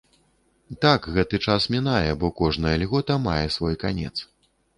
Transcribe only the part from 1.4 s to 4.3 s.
час мінае, бо кожная льгота мае свой канец.